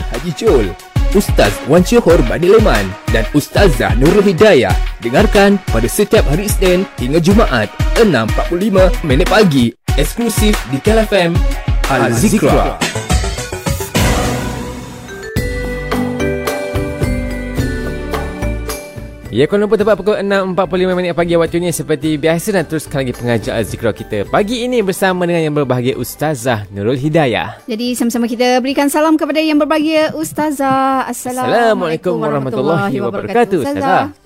[0.00, 0.66] Haji Chol,
[1.12, 4.72] Ustaz Wan Johor Bani Leman dan Ustazah Nurul Hidayah.
[5.04, 7.68] Dengarkan pada setiap hari Isnin hingga Jumaat
[8.00, 9.76] 6.45 minit pagi.
[10.00, 11.36] Eksklusif di KLFM
[11.92, 12.91] Al-Zikra.
[19.32, 23.56] Ya, Kuala Lumpur tepat pukul 6.45 minit pagi waktunya seperti biasa dan teruskan lagi pengajar
[23.56, 24.28] Al-Zikra kita.
[24.28, 27.64] Pagi ini bersama dengan yang berbahagia Ustazah Nurul Hidayah.
[27.64, 31.08] Jadi sama-sama kita berikan salam kepada yang berbahagia Ustazah.
[31.08, 33.64] Assalamualaikum warahmatullahi wabarakatuh.
[33.64, 34.21] Ustazah.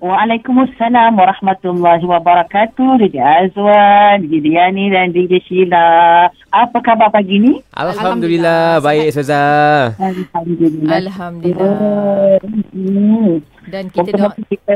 [0.00, 3.04] Waalaikumsalam warahmatullahi wabarakatuh.
[3.04, 6.24] DJ Azwan, DJ Diani dan DJ Sheila.
[6.48, 7.60] Apa khabar pagi ni?
[7.76, 9.92] Alhamdulillah, baik Ustazah.
[10.00, 11.04] Alhamdulillah.
[11.04, 12.40] Alhamdulillah.
[12.72, 13.44] Hmm.
[13.68, 14.74] Dan kita doa, Moga-moga kita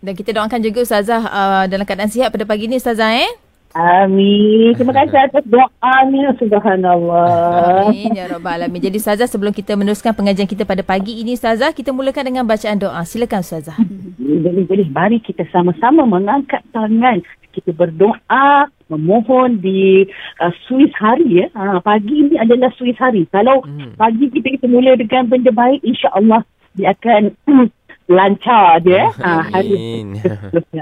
[0.00, 3.28] dan kita doakan juga Ustazah uh, dalam keadaan sihat pada pagi ni Ustazah eh.
[3.76, 4.72] Amin.
[4.72, 6.32] Terima kasih atas doanya.
[6.40, 7.92] Subhanallah.
[7.92, 8.80] Amin ya rabbal alamin.
[8.80, 12.80] Jadi Ustazah sebelum kita meneruskan pengajian kita pada pagi ini Ustazah, kita mulakan dengan bacaan
[12.80, 13.04] doa.
[13.04, 13.76] Silakan Ustazah.
[14.16, 17.20] Jadi, jadi mari kita sama-sama mengangkat tangan.
[17.52, 20.08] Kita berdoa, memohon di
[20.40, 21.46] uh, Swiss hari ya.
[21.52, 23.28] Ha, pagi ni adalah Swiss hari.
[23.28, 23.92] Kalau Hmm.
[23.96, 26.40] pagi kita kita mula dengan benda baik, insya-Allah
[26.72, 27.32] dia akan
[28.16, 29.08] lancar dia.
[29.20, 30.16] Ha, hari Amin.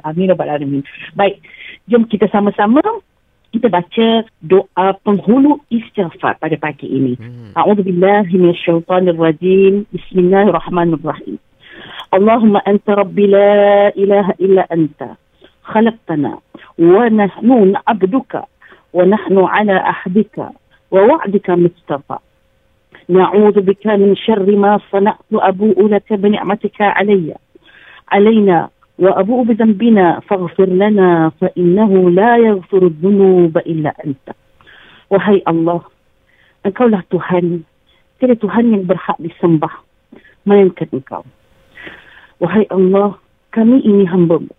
[0.05, 0.83] Amin.
[1.15, 1.39] Baik,
[1.88, 2.82] jom kita sama-sama
[3.50, 4.08] kita baca
[4.46, 7.18] doa penghulu istighfar pada pagi ini.
[7.18, 7.58] Hmm.
[7.58, 9.90] A'udzubillahi minasyaitonirrajim.
[9.90, 11.42] Bismillahirrahmanirrahim.
[12.10, 15.14] اللهم أنت ربي لا إله إلا أنت
[15.64, 16.40] خلقتنا
[16.80, 18.34] ونحن عبدك
[18.94, 20.50] ونحن على عهدك
[20.92, 22.18] ووعدك مصطفى
[23.10, 27.36] نعوذ بك من شر ما صنعت أبوء لك بنعمتك علي
[28.12, 34.28] علينا وأبوء بذنبنا فاغفر لنا فإنه لا يغفر الذنوب إلا أنت
[35.10, 35.82] وهي الله
[36.60, 37.64] Engkaulah Tuhan
[38.20, 39.72] Tiada Tuhan yang berhak disembah
[40.44, 41.24] Melainkan Engkau
[42.44, 43.16] Wahai Allah
[43.56, 44.52] Kami ini hambamu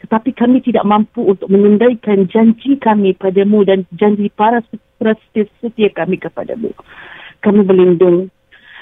[0.00, 4.64] Tetapi kami tidak mampu untuk menundaikan janji kami padamu dan janji para
[5.60, 6.72] setia kami kepadamu.
[7.44, 8.28] Kami berlindung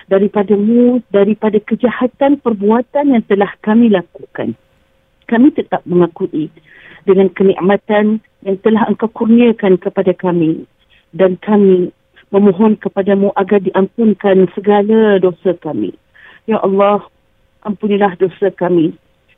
[0.09, 4.53] daripadamu, daripada kejahatan perbuatan yang telah kami lakukan.
[5.30, 6.50] Kami tetap mengakui
[7.06, 10.66] dengan kenikmatan yang telah engkau kurniakan kepada kami.
[11.14, 11.94] Dan kami
[12.34, 15.94] memohon kepadamu agar diampunkan segala dosa kami.
[16.50, 17.06] Ya Allah,
[17.66, 18.94] ampunilah dosa kami.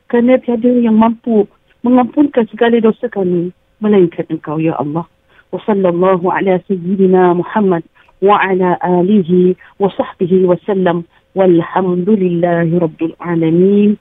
[0.08, 1.48] Kerana tiada yang mampu
[1.84, 3.52] mengampunkan segala dosa kami.
[3.80, 5.04] Melainkan engkau, Ya Allah.
[5.52, 7.84] Wa sallallahu ala sayyidina Muhammad
[8.22, 11.04] wa ala alihi wa sahbihi wa sallam.
[11.32, 13.96] Walhamdulillahi rabbil alamin.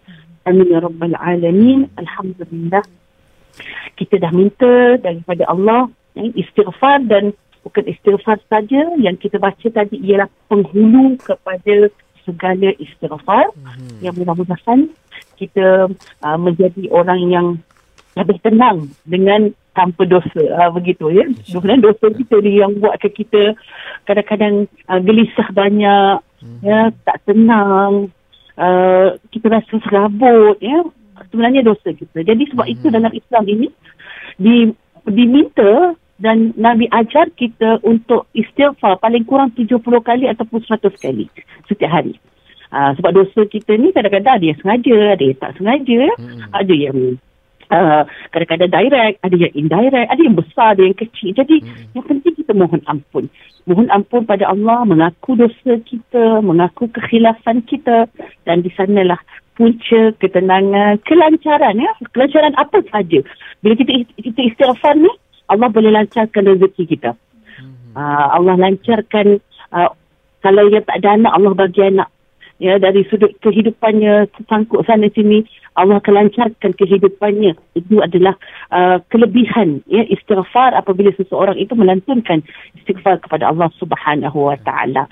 [0.45, 1.89] Amin ya rabbal alamin.
[1.97, 2.81] Alhamdulillah.
[3.99, 10.01] Kita dah minta daripada Allah eh, istighfar dan bukan istighfar saja yang kita baca tadi
[10.01, 11.93] ialah penghulu kepada
[12.25, 13.97] segala istighfar Hmm.
[14.01, 14.89] yang mudah-mudahan
[15.37, 15.89] kita
[16.21, 17.47] uh, menjadi orang yang
[18.13, 21.25] lebih tenang dengan tanpa dosa uh, begitu ya.
[21.47, 23.57] Sebenarnya dosa kita ni yang buatkan kita
[24.05, 26.17] kadang-kadang uh, gelisah banyak
[26.61, 28.13] ya, tak tenang,
[28.57, 30.83] uh, kita rasa serabut ya.
[31.29, 32.25] Sebenarnya dosa kita.
[32.25, 33.67] Jadi sebab itu dalam Islam ini
[34.41, 34.73] di
[35.05, 41.25] diminta dan Nabi ajar kita untuk istighfar paling kurang 70 kali ataupun 100 kali
[41.69, 42.17] setiap hari.
[42.71, 46.39] Uh, sebab dosa kita ni kadang-kadang ada yang sengaja, ada yang tak sengaja, Hmm.
[46.55, 46.97] ada yang
[47.71, 48.03] uh,
[48.35, 51.31] kadang-kadang direct, ada yang indirect, ada yang besar, ada yang kecil.
[51.33, 51.95] Jadi Hmm.
[51.95, 53.25] yang penting kita mohon ampun.
[53.65, 58.09] Mohon ampun pada Allah, mengaku dosa kita, mengaku kekhilafan kita
[58.43, 59.21] dan di sanalah
[59.55, 61.91] punca ketenangan, kelancaran ya.
[62.11, 63.19] Kelancaran apa saja.
[63.61, 65.11] Bila kita kita istighfar ni,
[65.47, 67.13] Allah boleh lancarkan rezeki kita.
[67.91, 69.43] Uh, Allah lancarkan
[69.75, 69.91] uh,
[70.41, 72.09] kalau yang tak ada anak Allah bagi anak.
[72.61, 75.41] Ya dari sudut kehidupannya tersangkut sana sini
[75.73, 77.57] Allah akan lancarkan kehidupannya.
[77.73, 78.37] Itu adalah
[78.69, 82.45] uh, kelebihan ya istighfar apabila seseorang itu melantunkan
[82.77, 85.09] istighfar kepada Allah Subhanahu wa taala.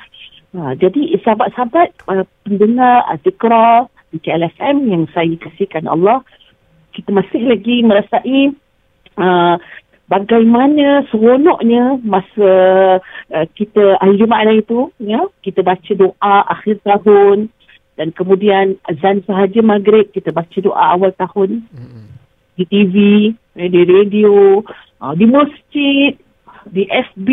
[0.54, 6.22] Uh, jadi sahabat-sahabat uh, pendengar Azikra di KLFM yang saya kasihkan Allah
[6.94, 8.54] kita masih lagi merasai
[9.18, 9.56] uh,
[10.10, 12.52] bagaimana seronoknya masa
[13.30, 17.54] uh, kita hari Jumaat hari itu ya kita baca doa akhir tahun.
[18.00, 21.64] Dan kemudian azan sahaja maghrib kita baca doa awal tahun.
[21.70, 22.08] Hmm.
[22.60, 22.96] di TV
[23.56, 24.60] eh, di radio
[25.00, 26.12] uh, di masjid
[26.68, 27.28] di FB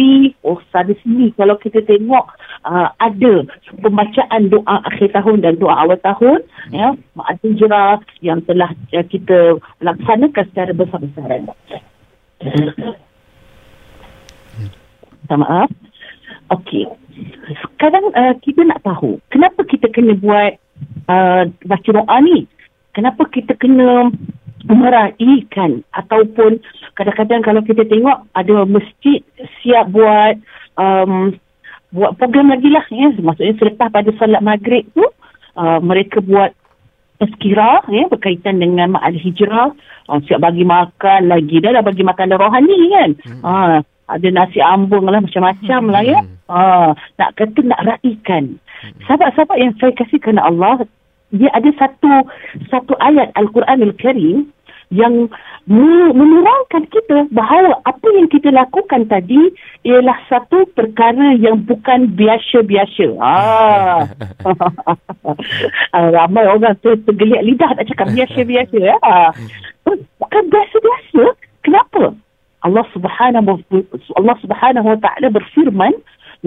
[0.46, 2.30] oh sana sini kalau kita tengok
[2.62, 3.42] uh, ada
[3.82, 6.94] pembacaan doa akhir tahun dan doa awal tahun ya.
[7.18, 11.50] Mak Hijrah yang telah uh, kita laksanakan secara besar-besaran
[15.22, 15.70] Minta maaf.
[16.52, 16.86] Okey.
[17.76, 20.52] sekarang uh, kita nak tahu kenapa kita kena buat
[21.08, 22.44] uh, baca doa ni
[22.92, 24.12] kenapa kita kena
[24.66, 26.58] meraihkan ataupun
[26.98, 29.22] kadang-kadang kalau kita tengok ada masjid
[29.62, 30.36] siap buat
[30.76, 31.38] um,
[31.94, 33.14] buat program lagi lah ya.
[33.22, 35.06] maksudnya selepas pada salat maghrib tu
[35.56, 36.50] uh, mereka buat
[37.18, 39.72] tazkirah ya berkaitan dengan ma'al hijrah
[40.08, 43.42] uh, siap bagi makan lagi dah dah bagi makan dah rohani kan hmm.
[43.42, 43.76] uh,
[44.06, 45.92] ada nasi ambung lah macam-macam hmm.
[45.92, 46.18] lah ya
[46.48, 49.00] uh, nak kata nak raikan hmm.
[49.08, 50.86] sahabat-sahabat yang saya kasih kerana Allah
[51.34, 52.12] dia ada satu
[52.70, 54.38] satu ayat Al-Quran Al-Karim
[54.94, 55.26] yang
[55.66, 59.50] menerangkan kita bahawa apa yang kita lakukan tadi
[59.82, 63.18] ialah satu perkara yang bukan biasa-biasa.
[63.18, 64.06] Ah.
[65.96, 68.78] ah ramai orang tu tergeliat lidah tak cakap biasa-biasa.
[69.02, 69.34] Ah.
[70.22, 71.34] Bukan biasa-biasa.
[71.66, 72.14] Kenapa?
[72.62, 73.58] Allah Subhanahu
[74.14, 75.94] Allah Subhanahu wa taala berfirman,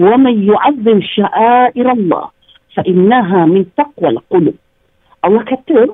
[0.00, 2.32] "Wa man yu'azzim sya'air Allah,
[2.72, 4.56] fa innaha min taqwal qulub."
[5.20, 5.92] Allah kata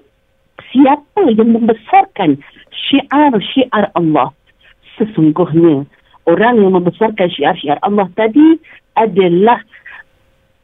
[0.72, 2.40] siapa yang membesarkan
[2.70, 4.32] syiar-syiar Allah?
[4.96, 5.84] Sesungguhnya
[6.26, 8.58] orang yang membesarkan syiar-syiar Allah tadi
[8.96, 9.60] adalah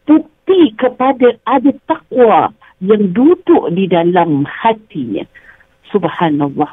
[0.08, 2.50] bukti kepada ada takwa
[2.82, 5.22] yang duduk di dalam hatinya.
[5.92, 6.72] Subhanallah.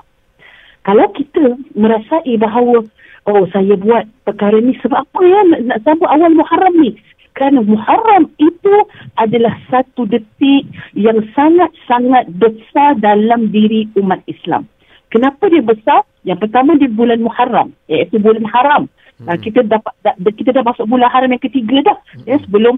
[0.87, 2.81] Kalau kita merasai bahawa
[3.29, 5.39] oh saya buat perkara ni sebab apa ya?
[5.53, 6.97] Nak, nak sambut awal Muharram ni
[7.39, 8.75] kerana Muharram itu
[9.15, 14.67] adalah satu detik yang sangat-sangat besar dalam diri umat Islam.
[15.07, 16.03] Kenapa dia besar?
[16.27, 18.91] Yang pertama di bulan Muharram, iaitu bulan haram.
[19.23, 19.39] Hmm.
[19.39, 21.97] Kita dapat da, kita dah masuk bulan haram yang ketiga dah.
[22.19, 22.27] Hmm.
[22.27, 22.75] Ya, sebelum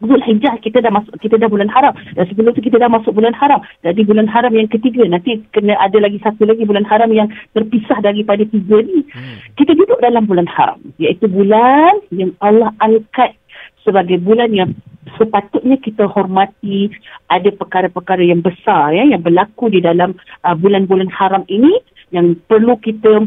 [0.00, 1.96] bulan hijjah kita dah masuk kita dah bulan haram.
[2.12, 3.64] Dan sebelum tu kita dah masuk bulan haram.
[3.80, 7.96] Jadi bulan haram yang ketiga nanti kena ada lagi satu lagi bulan haram yang terpisah
[8.04, 9.06] daripada tiga ni.
[9.08, 9.40] Hmm.
[9.56, 13.39] Kita duduk dalam bulan haram, iaitu bulan yang Allah angkat
[13.84, 14.70] sebagai bulan yang
[15.16, 16.92] sepatutnya kita hormati
[17.28, 21.80] ada perkara-perkara yang besar ya yang berlaku di dalam uh, bulan-bulan haram ini
[22.12, 23.24] yang perlu kita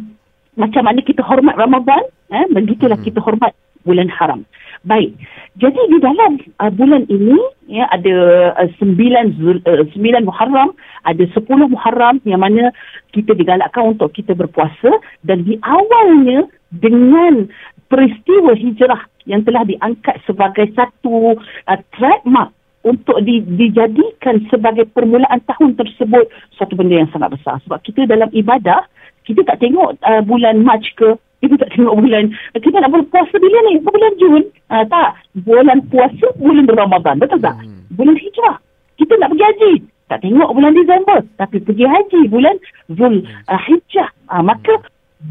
[0.54, 3.08] macam mana kita hormat Ramadan eh begitulah hmm.
[3.10, 3.54] kita hormat
[3.84, 4.48] bulan haram.
[4.84, 5.16] Baik.
[5.60, 7.40] Jadi di dalam uh, bulan ini
[7.72, 8.16] ya ada
[8.58, 10.76] uh, sembilan uh, sembilan Muharram,
[11.08, 12.74] ada sepuluh Muharram yang mana
[13.16, 14.92] kita digalakkan untuk kita berpuasa
[15.24, 17.48] dan di awalnya dengan
[17.88, 22.52] peristiwa hijrah yang telah diangkat sebagai satu uh, trademark
[22.84, 26.28] untuk di, dijadikan sebagai permulaan tahun tersebut.
[26.60, 27.60] Satu benda yang sangat besar.
[27.64, 28.84] Sebab kita dalam ibadah
[29.24, 33.58] kita tak tengok uh, bulan Mac ke kita tak tengok bulan kita nak berpuasa bila
[33.68, 33.76] ni?
[33.84, 34.44] Bulan Jun.
[34.72, 35.20] Uh, tak.
[35.44, 37.20] Bulan puasa bulan Ramadan.
[37.20, 37.56] Betul tak?
[37.60, 37.84] Hmm.
[37.96, 38.58] bulan hijrah.
[38.96, 39.74] Kita nak pergi haji
[40.12, 42.56] tak tengok bulan Disember tapi pergi haji bulan
[42.92, 44.78] Zul uh, Hijjah uh, maka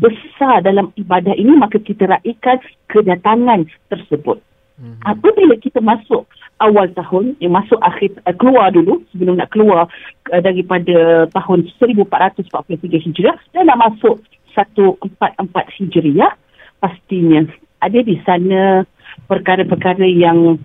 [0.00, 2.56] besar dalam ibadah ini maka kita raikan
[2.89, 4.41] kedatangan tersebut.
[4.81, 5.05] Mm-hmm.
[5.05, 6.25] Apabila kita masuk
[6.62, 9.91] awal tahun, yang masuk akhir uh, keluar dulu sebelum nak keluar
[10.33, 14.23] uh, daripada tahun 1443 Hijriah dan nak masuk
[14.56, 16.33] 144 Hijriah,
[16.81, 17.44] pastinya
[17.83, 18.87] ada di sana
[19.29, 20.56] perkara-perkara yang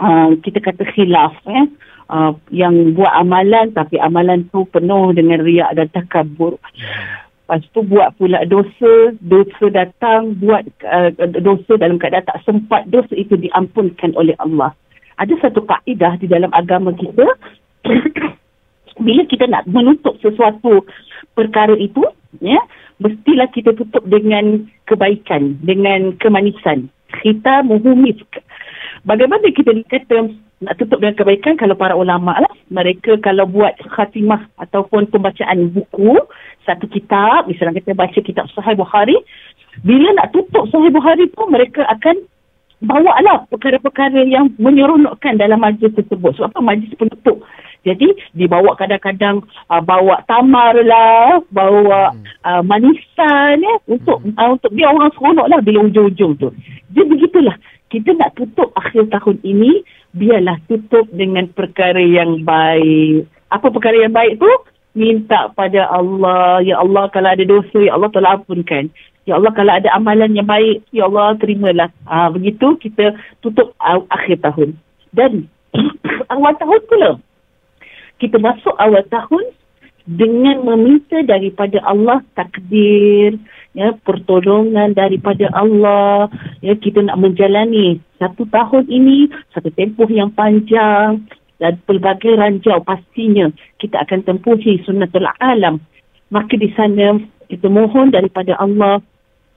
[0.00, 1.66] uh, kita kata khilaf eh?
[2.08, 6.56] uh, yang buat amalan tapi amalan tu penuh dengan riak dan takabur.
[6.56, 7.30] Mm-hmm.
[7.52, 11.12] Lepas tu buat pula dosa, dosa datang, buat uh,
[11.44, 14.72] dosa dalam keadaan tak sempat, dosa itu diampunkan oleh Allah.
[15.20, 17.28] Ada satu kaedah di dalam agama kita,
[19.04, 20.88] bila kita nak menutup sesuatu
[21.36, 22.00] perkara itu,
[22.40, 22.56] ya,
[23.04, 26.88] mestilah kita tutup dengan kebaikan, dengan kemanisan.
[27.20, 28.16] Kita muhumis.
[29.02, 30.30] Bagaimana kita kata
[30.62, 32.52] nak tutup dengan kebaikan kalau para ulama lah.
[32.70, 36.22] Mereka kalau buat khatimah ataupun pembacaan buku,
[36.62, 39.18] satu kitab, misalnya kita baca kitab Sahih Bukhari,
[39.82, 42.22] bila nak tutup Sahih Bukhari tu mereka akan
[42.82, 46.38] bawa lah perkara-perkara yang menyeronokkan dalam majlis tersebut.
[46.38, 47.42] Sebab apa majlis penutup.
[47.82, 52.22] Jadi dibawa kadang-kadang uh, bawa tamar lah, bawa hmm.
[52.46, 54.38] uh, manisan ya, untuk hmm.
[54.38, 56.54] uh, untuk biar orang seronok lah bila ujung-ujung tu.
[56.94, 57.58] Jadi begitulah.
[57.92, 59.84] Kita nak tutup akhir tahun ini,
[60.16, 63.28] biarlah tutup dengan perkara yang baik.
[63.52, 64.48] Apa perkara yang baik tu?
[64.92, 68.92] minta pada Allah, Ya Allah kalau ada dosa, Ya Allah telah ampunkan.
[69.24, 71.88] Ya Allah kalau ada amalan yang baik, Ya Allah terimalah.
[72.08, 74.76] Ha, begitu kita tutup akhir tahun.
[75.12, 75.48] Dan
[76.32, 77.10] awal tahun pula,
[78.20, 79.44] kita masuk awal tahun
[80.04, 83.38] dengan meminta daripada Allah takdir,
[83.72, 86.26] ya pertolongan daripada Allah,
[86.60, 91.22] ya kita nak menjalani satu tahun ini, satu tempoh yang panjang,
[91.62, 93.46] dan pelbagai ranjau pastinya
[93.78, 95.78] kita akan tempuhi sunnatul alam.
[96.34, 98.98] Maka di sana kita mohon daripada Allah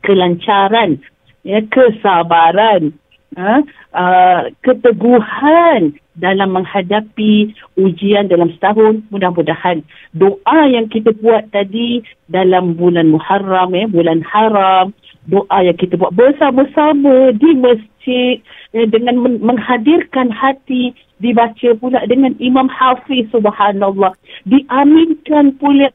[0.06, 1.02] kelancaran,
[1.42, 2.94] ya, kesabaran
[3.34, 3.66] ha,
[3.98, 9.04] uh, keteguhan dalam menghadapi ujian dalam setahun.
[9.12, 9.84] Mudah-mudahan
[10.16, 14.96] doa yang kita buat tadi dalam bulan Muharram ya bulan haram
[15.26, 18.38] doa yang kita buat bersama-sama di masjid
[18.74, 24.14] ya, dengan men- menghadirkan hati dibaca pula dengan Imam Hafiz subhanallah
[24.46, 25.90] diaminkan pula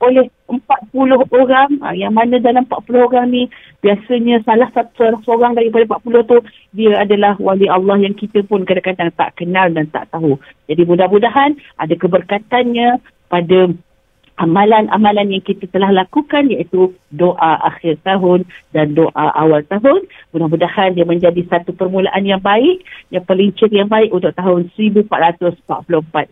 [0.00, 0.28] oleh
[0.60, 0.92] 40
[1.32, 3.48] orang ha, yang mana dalam 40 orang ni
[3.80, 6.38] biasanya salah satu seorang daripada 40 tu
[6.76, 10.36] dia adalah wali Allah yang kita pun kadang-kadang tak kenal dan tak tahu.
[10.68, 13.00] Jadi mudah-mudahan ada keberkatannya
[13.32, 13.58] pada
[14.42, 18.42] amalan-amalan yang kita telah lakukan iaitu doa akhir tahun
[18.74, 20.02] dan doa awal tahun.
[20.34, 22.82] Mudah-mudahan dia menjadi satu permulaan yang baik,
[23.14, 25.62] yang pelincir yang baik untuk tahun 1444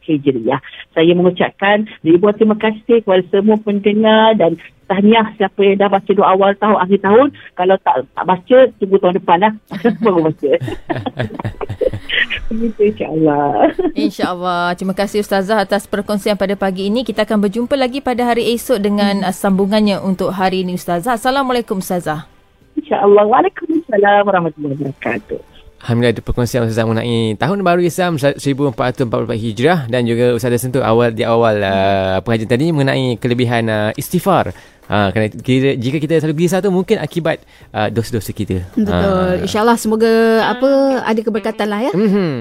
[0.02, 0.58] Hijriah.
[0.90, 4.58] Saya mengucapkan ribuan terima kasih kepada semua pendengar dan
[4.90, 7.26] tahniah siapa yang dah baca doa awal tahun, akhir tahun.
[7.54, 9.52] Kalau tak tak baca, tunggu tahun depan lah.
[10.02, 10.52] Baca.
[12.50, 13.70] InsyaAllah.
[14.06, 14.74] InsyaAllah.
[14.74, 17.06] Terima kasih Ustazah atas perkongsian pada pagi ini.
[17.06, 19.30] Kita akan berjumpa lagi pada hari esok dengan hmm.
[19.30, 21.14] sambungannya untuk hari ini Ustazah.
[21.14, 22.26] Assalamualaikum Ustazah.
[22.74, 23.24] InsyaAllah.
[23.30, 25.59] Waalaikumsalam warahmatullahi wabarakatuh.
[25.80, 29.00] Alhamdulillah ada perkongsian Ustazah mengenai tahun baru Islam 1444
[29.32, 34.52] Hijrah dan juga Ustazah sentuh awal di awal uh, pengajian tadi mengenai kelebihan uh, istighfar.
[34.90, 38.66] Ha, kerana kita, jika kita selalu gelisah tu mungkin akibat uh, dosa-dosa kita.
[38.74, 39.38] Betul.
[39.38, 39.46] Ha.
[39.46, 41.92] InsyaAllah semoga apa ada keberkatan lah ya.
[41.94, 42.34] Mm-hmm.